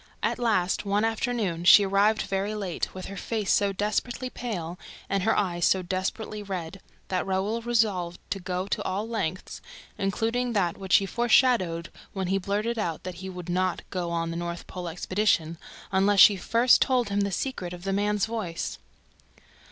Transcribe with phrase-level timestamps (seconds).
[0.23, 5.21] At last, one afternoon, she arrived very late, with her face so desperately pale and
[5.21, 9.61] her eyes so desperately red, that Raoul resolved to go to all lengths,
[9.99, 14.31] including that which he foreshadowed when he blurted out that he would not go on
[14.31, 15.59] the North Pole expedition
[15.91, 18.79] unless she first told him the secret of the man's voice.